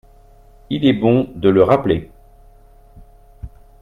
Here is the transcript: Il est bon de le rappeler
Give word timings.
Il 0.71 0.83
est 0.87 0.93
bon 0.93 1.29
de 1.35 1.47
le 1.47 1.61
rappeler 1.61 2.09